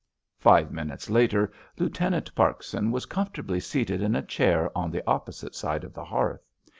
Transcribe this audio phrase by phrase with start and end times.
[0.39, 5.83] Five minutes later Lieutenant Parkson was comfortably seated in a chair on the opposite side
[5.83, 6.41] of the hearth.